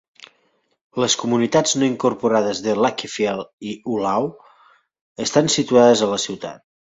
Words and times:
Les 1.01 1.15
comunitats 1.23 1.75
no 1.81 1.89
incorporades 1.91 2.61
de 2.67 2.73
Lakefield 2.85 3.69
i 3.73 3.75
Ulao 3.97 4.27
estan 5.27 5.53
situades 5.59 6.05
a 6.05 6.11
la 6.15 6.21
ciutat. 6.27 6.67